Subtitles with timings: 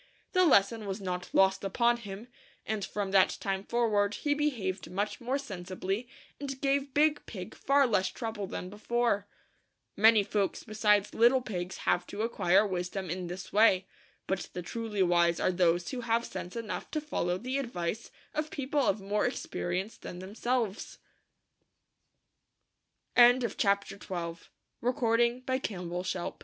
[0.31, 2.27] The lesson was not lost upon him,
[2.65, 7.53] and from that time forward he be haved much more sensibly, and gave Big Pig
[7.53, 9.27] far less trouble than before.
[9.95, 13.85] Many folks besides little pigs have to acquire wisdom in this way;
[14.25, 18.49] but the truly wise are those who have sense enough to follow the advice of
[18.51, 20.01] people of more experienc